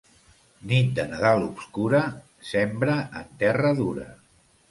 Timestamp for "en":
3.21-3.31